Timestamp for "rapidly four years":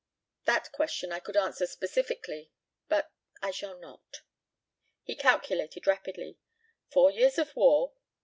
5.85-7.37